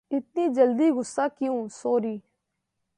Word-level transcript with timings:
اتنی 0.11 0.47
جلدی 0.55 0.89
غصہ 0.91 1.27
کیوں 1.37 1.67
سوری 1.71 2.17